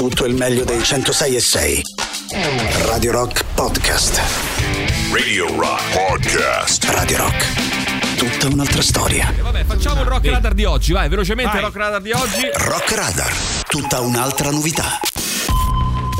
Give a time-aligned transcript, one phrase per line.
[0.00, 1.82] tutto il meglio dei 106 e 6.
[2.86, 4.18] Radio Rock Podcast.
[5.12, 6.84] Radio Rock Podcast.
[6.84, 8.16] Radio Rock.
[8.16, 9.30] Tutta un'altra storia.
[9.36, 11.58] E vabbè, facciamo il rock radar di oggi, vai, velocemente Vai.
[11.60, 12.48] il rock radar di oggi.
[12.54, 13.32] Rock Radar.
[13.68, 15.09] Tutta un'altra novità.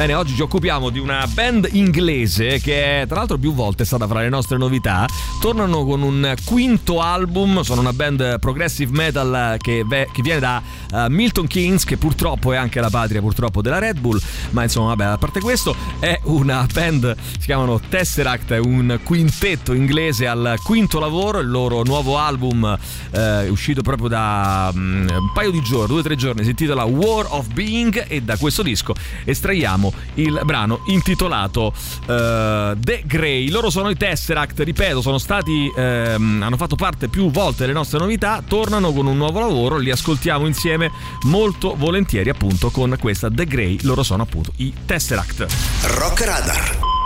[0.01, 4.07] Bene, oggi ci occupiamo di una band inglese che tra l'altro più volte è stata
[4.07, 5.07] fra le nostre novità.
[5.43, 11.07] Tornano con un quinto album, sono una band progressive metal che, che viene da eh,
[11.11, 14.19] Milton Keynes, che purtroppo è anche la patria purtroppo della Red Bull,
[14.53, 19.75] ma insomma vabbè, a parte questo è una band, si chiamano Tesseract, è un quintetto
[19.75, 22.79] inglese al quinto lavoro, il loro nuovo album
[23.11, 26.85] eh, uscito proprio da mm, un paio di giorni, due o tre giorni, si intitola
[26.85, 28.95] War of Being e da questo disco
[29.27, 31.73] estraiamo il brano intitolato
[32.07, 33.49] eh, The Grey.
[33.49, 37.99] Loro sono i Tesseract, ripeto, sono stati ehm, hanno fatto parte più volte delle nostre
[37.99, 40.91] novità, tornano con un nuovo lavoro, li ascoltiamo insieme
[41.23, 43.79] molto volentieri appunto con questa The Grey.
[43.83, 45.47] Loro sono appunto i Tesseract.
[45.97, 47.00] Rock Radar.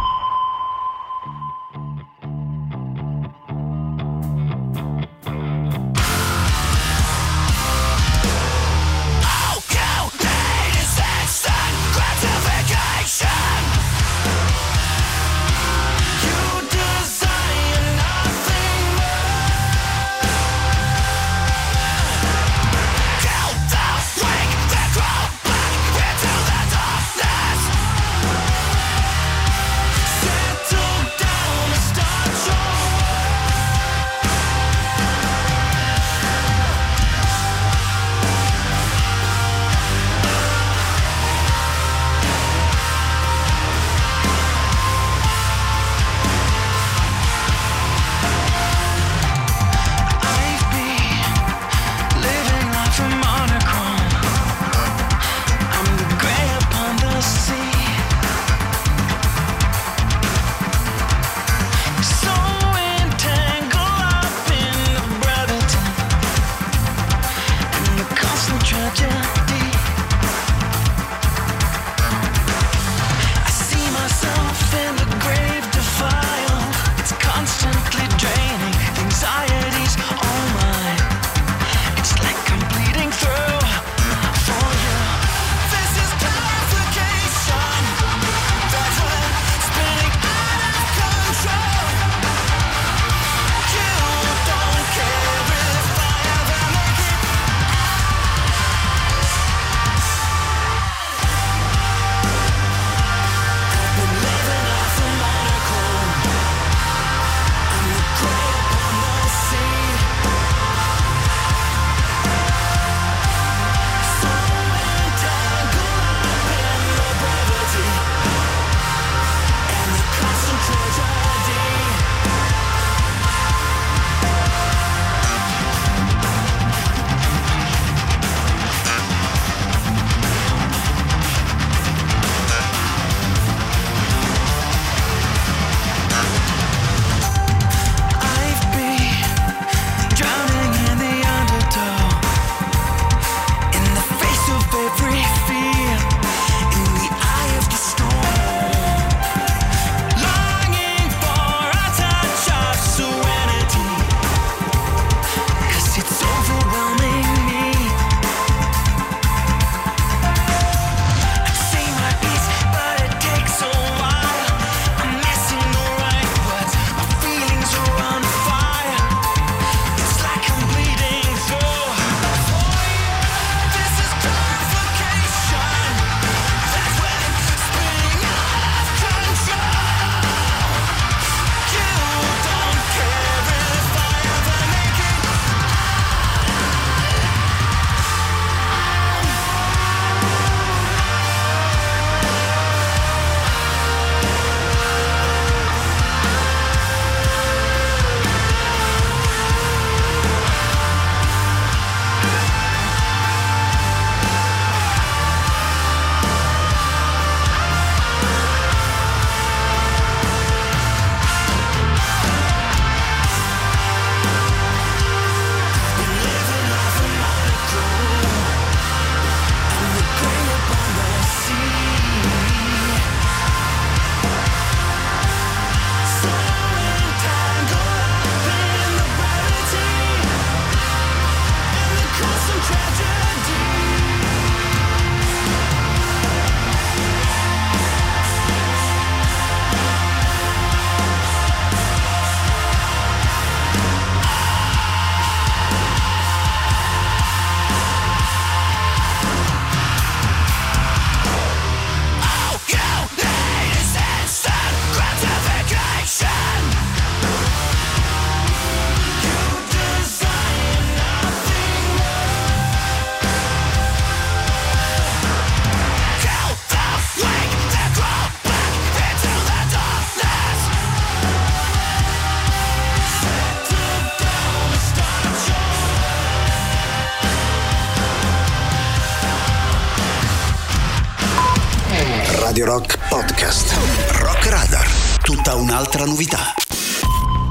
[285.74, 286.63] Un'altra novità.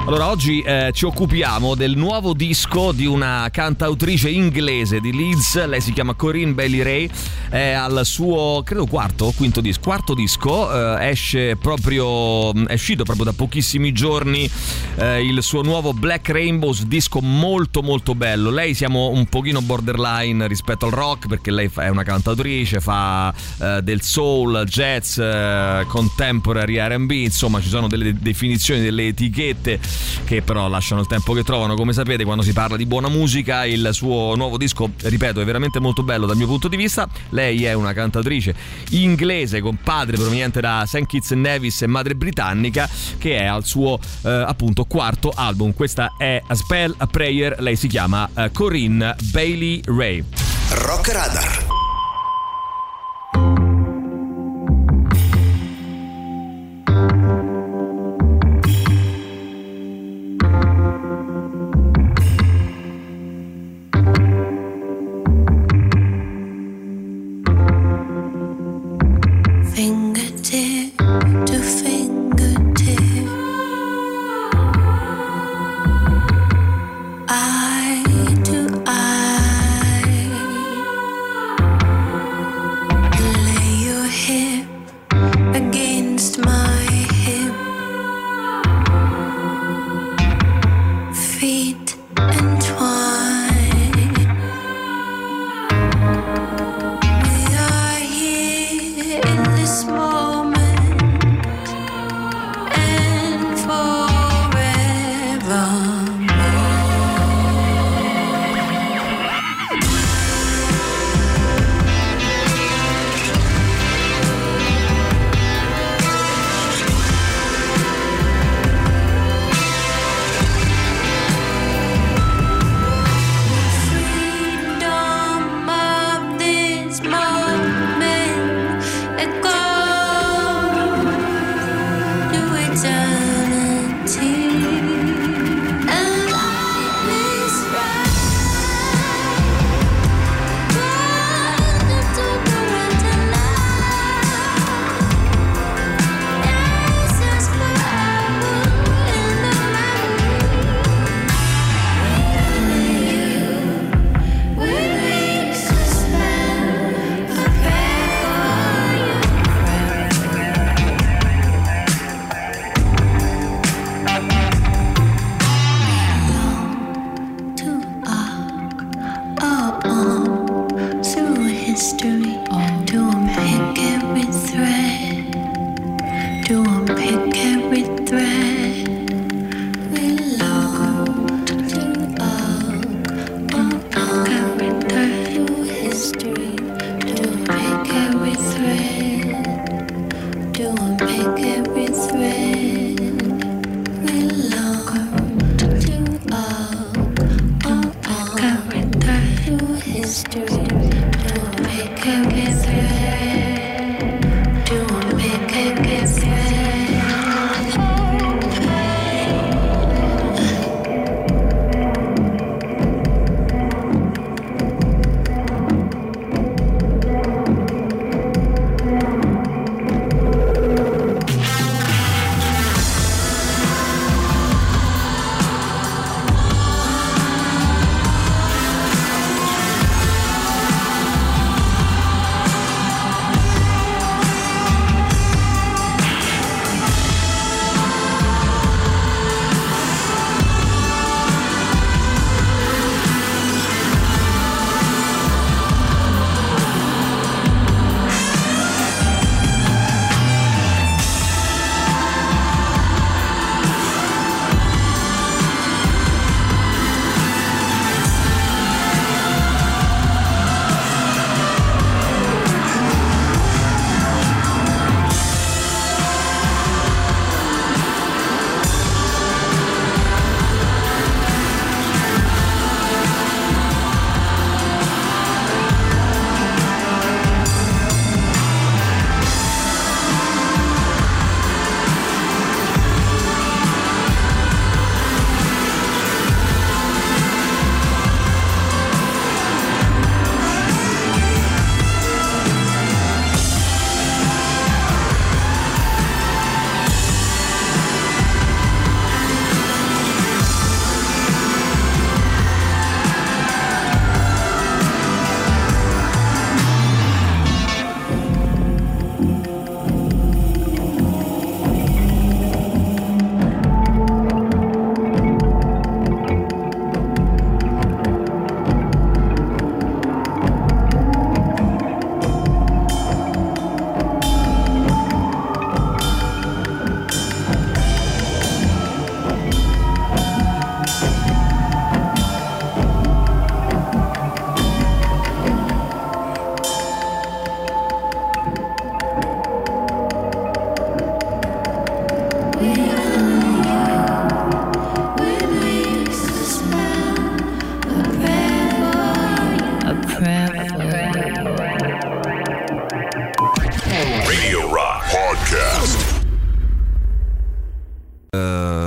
[0.06, 5.80] Allora, oggi eh, ci occupiamo del nuovo disco di una cantautrice inglese di Leeds, lei
[5.80, 7.10] si chiama Corinne Bailey Ray,
[7.50, 13.06] è al suo, credo, quarto o quinto disco, quarto disco, eh, esce proprio, è uscito
[13.06, 14.48] proprio da pochissimi giorni
[14.96, 20.48] eh, il suo nuovo Black Rainbows, disco molto molto bello, lei siamo un pochino borderline
[20.48, 26.78] rispetto al rock perché lei è una cantautrice, fa eh, del soul, jazz, eh, contemporary
[26.78, 29.80] R&B, insomma ci sono delle definizioni, delle etichette
[30.24, 31.76] che però lasciano il tempo che trovano.
[31.76, 35.80] Come sapete, quando si parla di buona musica, il suo nuovo disco, ripeto, è veramente
[35.80, 37.08] molto bello dal mio punto di vista.
[37.30, 38.56] Lei è una cantatrice
[38.92, 41.06] inglese con padre proveniente da St.
[41.06, 45.74] Kitts Nevis e madre britannica che è al suo eh, appunto quarto album.
[45.74, 50.24] Questa è A Spell a Prayer, lei si chiama eh, Corinne Bailey Ray.
[50.70, 51.73] Rock Radar.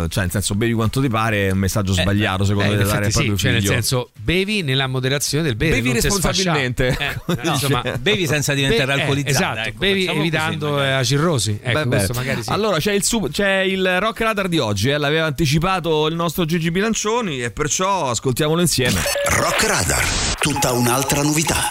[0.08, 2.76] Cioè nel senso bevi quanto ti pare è un messaggio eh, sbagliato eh, secondo eh,
[2.76, 6.96] te dare sì, cioè nel senso bevi nella moderazione del bere bevi responsabilmente.
[6.98, 11.58] eh, no, insomma bevi senza diventare Be- alcolizzato esatto ecco, bevi evitando così, a cirrosi
[11.62, 12.50] ecco, Beh, magari sì.
[12.50, 16.44] allora c'è il, sub- c'è il rock radar di oggi eh, l'aveva anticipato il nostro
[16.44, 19.00] Gigi Bilancioni e perciò ascoltiamolo insieme.
[19.30, 20.04] Rock radar
[20.38, 21.70] tutta un'altra novità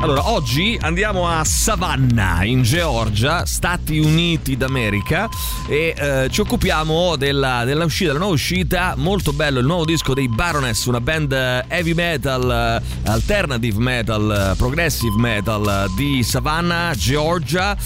[0.00, 5.28] allora, oggi andiamo a Savannah, in Georgia, Stati Uniti d'America,
[5.68, 8.94] e eh, ci occupiamo della, della, uscita, della nuova uscita.
[8.96, 15.90] Molto bello il nuovo disco dei Baroness, una band heavy metal, alternative metal, progressive metal
[15.96, 17.76] di Savannah, Georgia.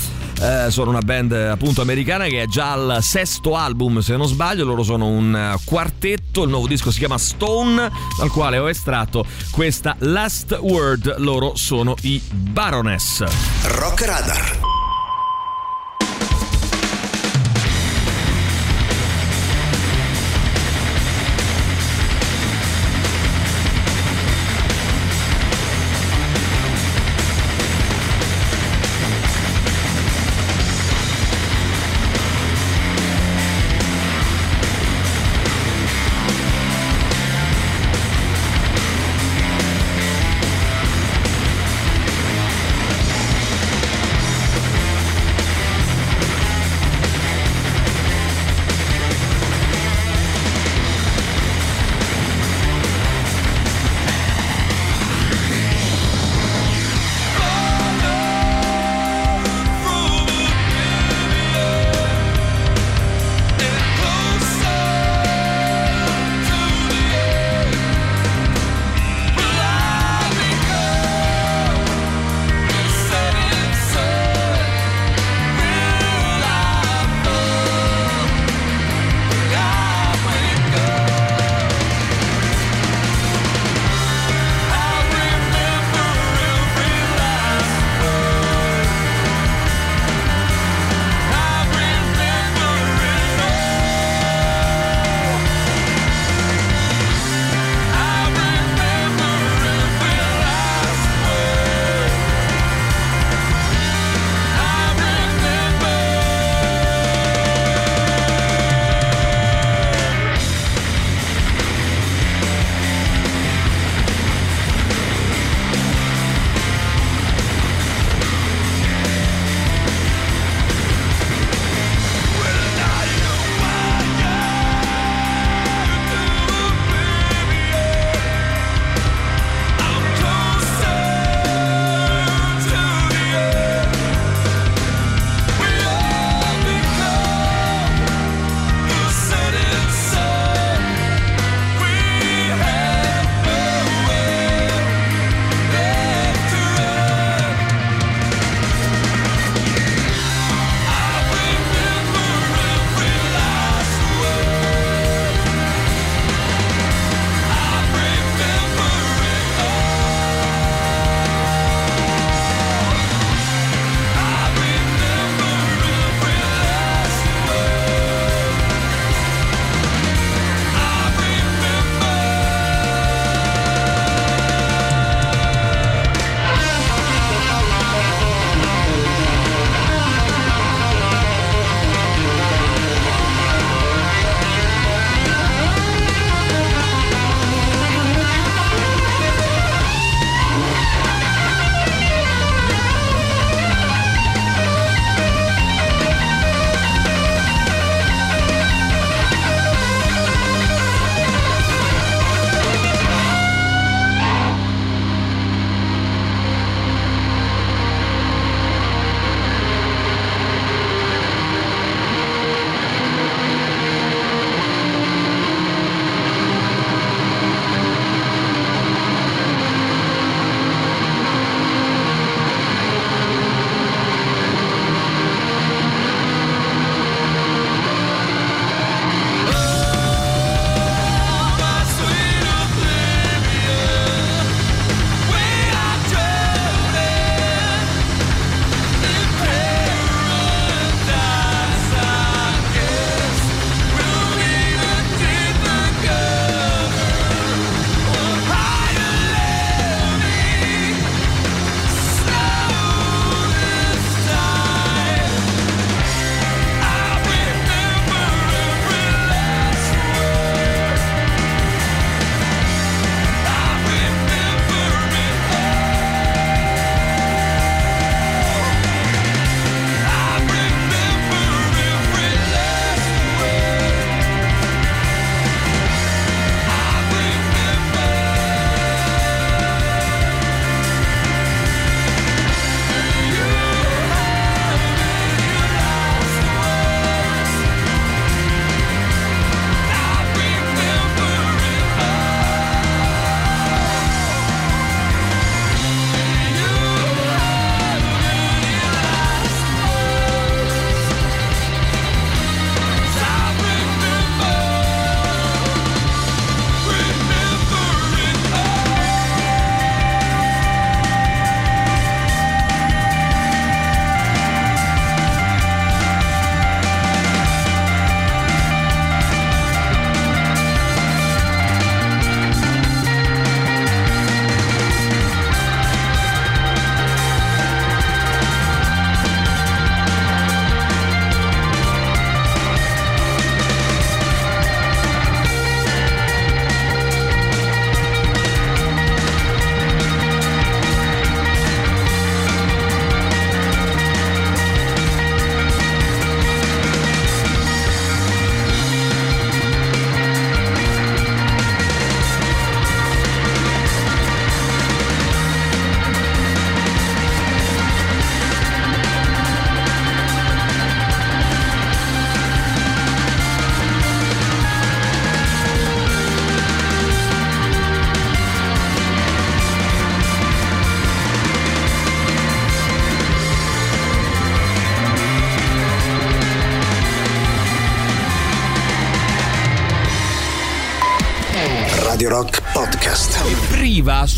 [0.42, 4.64] Eh, sono una band appunto americana che è già al sesto album, se non sbaglio.
[4.64, 6.42] Loro sono un quartetto.
[6.42, 11.18] Il nuovo disco si chiama Stone, dal quale ho estratto questa Last Word.
[11.18, 13.24] Loro sono i Baroness.
[13.66, 14.61] Rock Radar.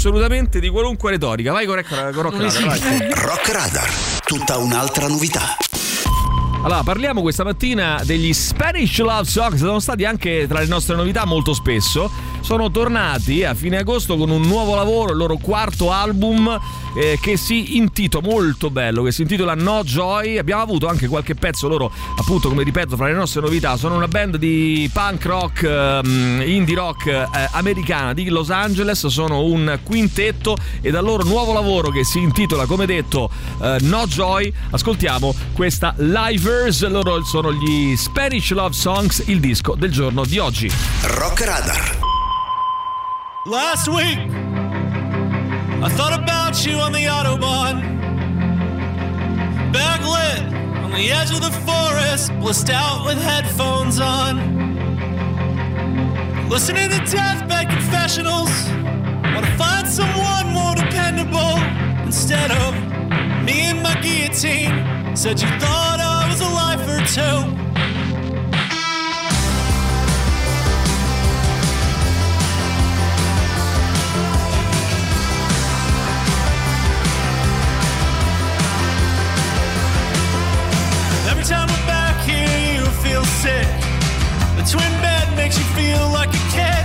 [0.04, 1.50] Assolutamente di qualunque retorica.
[1.52, 3.24] Vai con, con Rock Radar.
[3.24, 3.90] Rock Radar,
[4.26, 5.56] tutta un'altra novità.
[6.62, 11.24] Allora, parliamo questa mattina degli Spanish Love Songs, sono stati anche tra le nostre novità
[11.24, 12.10] molto spesso.
[12.44, 16.60] Sono tornati a fine agosto con un nuovo lavoro, il loro quarto album
[16.94, 20.36] eh, che si intitola molto bello, che si intitola No Joy.
[20.36, 23.78] Abbiamo avuto anche qualche pezzo loro, appunto, come ripeto, fra le nostre novità.
[23.78, 25.62] Sono una band di punk rock,
[26.02, 31.54] um, indie rock eh, americana di Los Angeles, sono un quintetto e dal loro nuovo
[31.54, 37.96] lavoro che si intitola, come detto, uh, No Joy, ascoltiamo questa Livers, loro sono gli
[37.96, 40.70] Spanish Love Songs, il disco del giorno di oggi.
[41.04, 42.03] Rock Radar.
[43.46, 44.16] Last week
[45.84, 47.82] I thought about you on the Autobahn.
[49.70, 54.38] Backlit on the edge of the forest, blissed out with headphones on.
[56.48, 58.48] Listening to deathbed confessionals.
[59.34, 61.58] Wanna find someone more dependable
[62.06, 62.72] instead of
[63.44, 65.14] me and my guillotine.
[65.14, 67.63] Said you thought I was a life or two.
[84.66, 86.84] Twin bed makes you feel like a kid.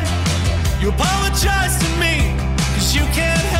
[0.82, 2.36] You apologize to me,
[2.76, 3.59] cause you can't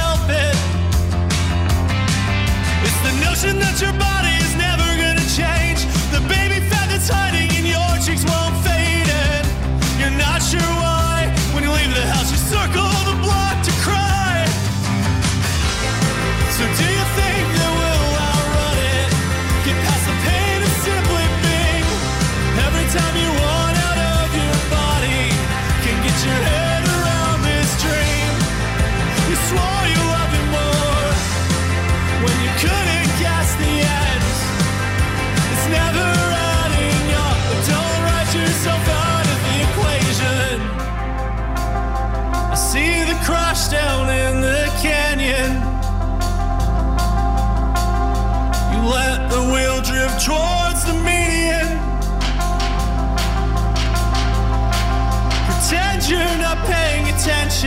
[57.62, 57.66] We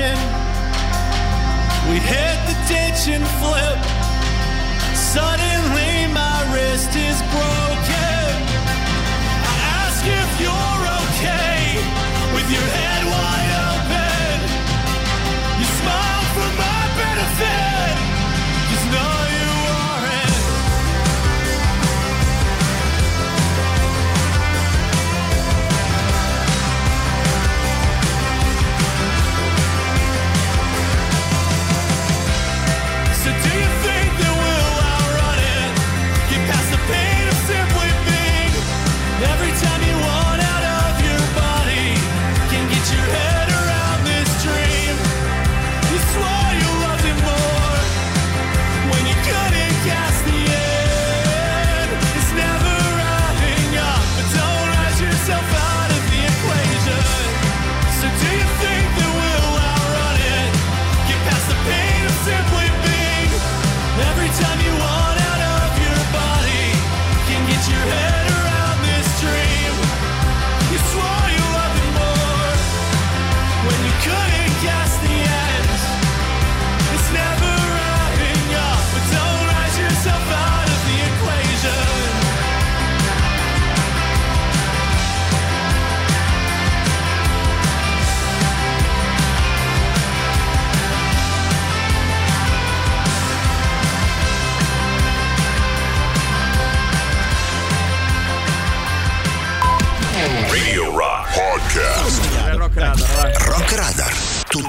[1.98, 3.78] hit the ditch and flip.
[4.96, 5.51] Suddenly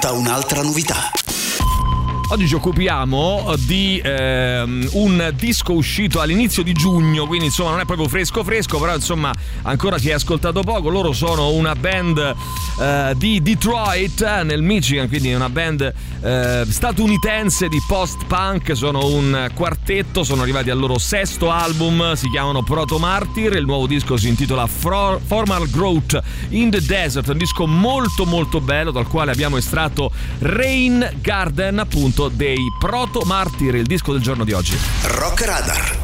[0.04, 1.12] tutta un'altra novità.
[2.30, 7.86] Oggi ci occupiamo di ehm, un disco uscito all'inizio di giugno, quindi insomma non è
[7.86, 10.90] proprio fresco fresco, però insomma ancora si è ascoltato poco.
[10.90, 12.36] Loro sono una band
[12.80, 19.50] eh, di Detroit eh, nel Michigan, quindi una band eh, statunitense di post-punk, sono un
[19.54, 24.28] quartetto, sono arrivati al loro sesto album, si chiamano Proto Martyr, il nuovo disco si
[24.28, 29.58] intitola Fro- Formal Growth in the Desert, un disco molto molto bello dal quale abbiamo
[29.58, 34.78] estratto Rain Garden appunto dei Proto Martyr, il disco del giorno di oggi.
[35.04, 36.03] Rock Radar.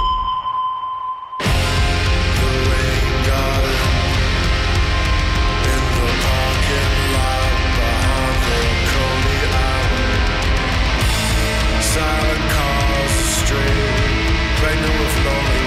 [15.29, 15.58] glory.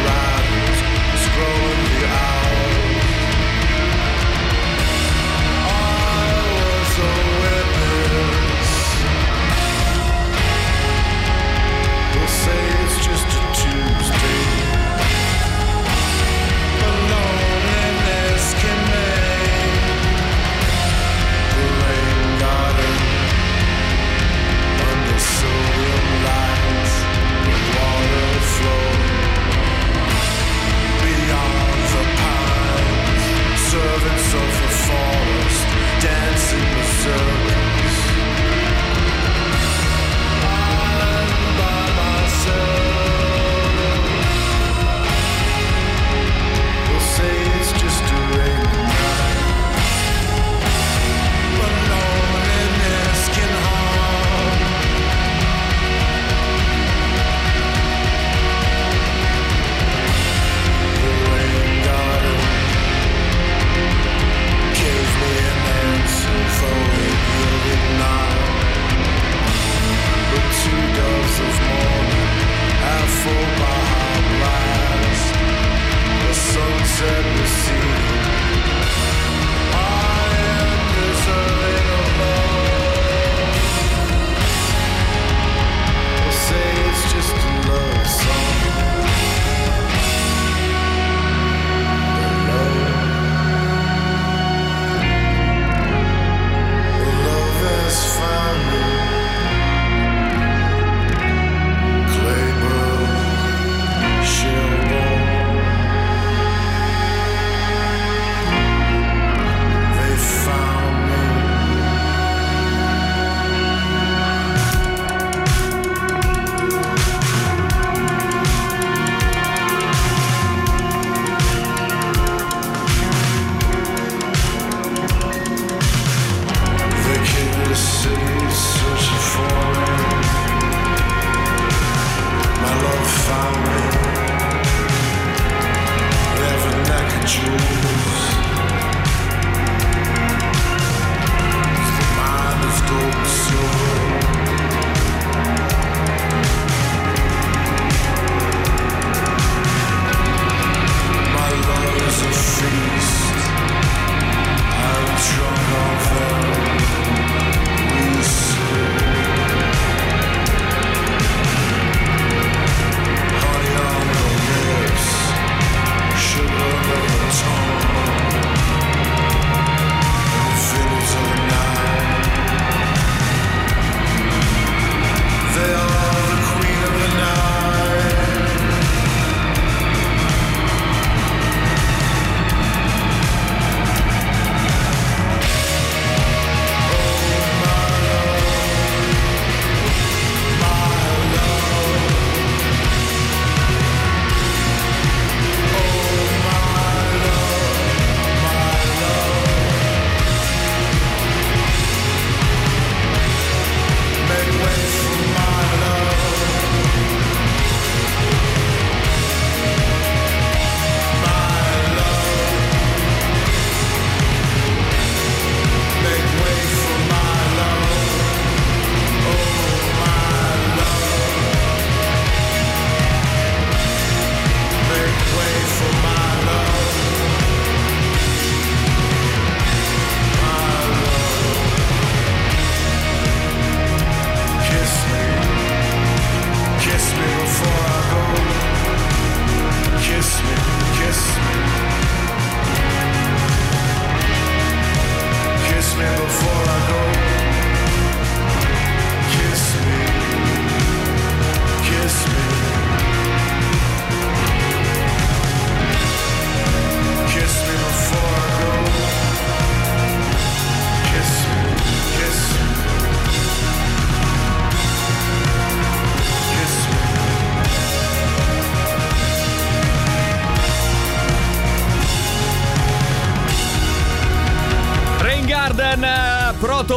[34.35, 35.66] Of the forest,
[36.01, 37.41] dancing the sun.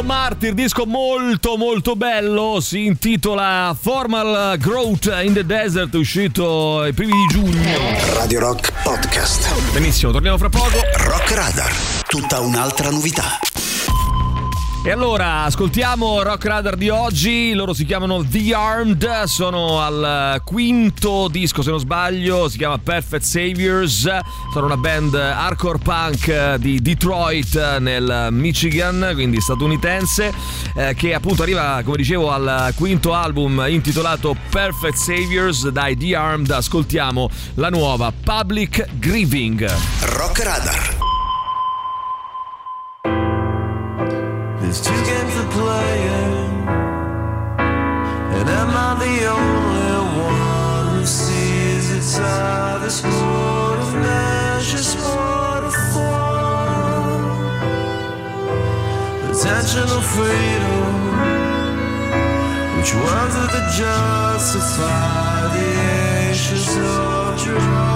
[0.06, 7.10] Martyr, disco molto molto bello, si intitola Formal Growth in the Desert, uscito i primi
[7.10, 7.78] di giugno.
[8.14, 9.72] Radio Rock Podcast.
[9.72, 10.78] Benissimo, torniamo fra poco.
[10.98, 11.72] Rock Radar.
[12.06, 13.38] Tutta un'altra novità.
[14.86, 21.26] E allora ascoltiamo Rock Radar di oggi, loro si chiamano The Armed, sono al quinto
[21.26, 24.08] disco se non sbaglio, si chiama Perfect Saviors,
[24.52, 30.32] sono una band hardcore punk di Detroit nel Michigan, quindi statunitense,
[30.76, 36.48] eh, che appunto arriva come dicevo al quinto album intitolato Perfect Saviors dai The Armed,
[36.48, 39.68] ascoltiamo la nuova Public Grieving.
[40.02, 41.05] Rock Radar.
[52.86, 57.22] Either sport of measure, sport of form,
[60.14, 60.94] freedom.
[62.76, 65.66] Which are the justify the
[66.30, 67.95] ashes of